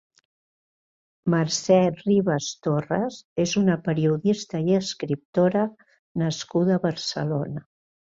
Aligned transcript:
Mercè 1.33 1.77
Rivas 1.97 2.47
Torres 2.69 3.19
és 3.45 3.55
una 3.63 3.77
periodista 3.91 4.65
i 4.73 4.77
escriptora 4.81 5.71
nascuda 6.27 6.79
a 6.83 6.87
Barcelona. 6.91 7.69